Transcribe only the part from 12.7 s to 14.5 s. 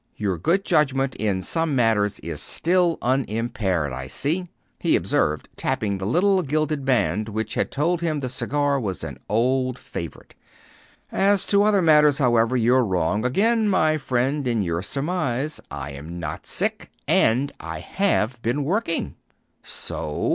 wrong again, my friend,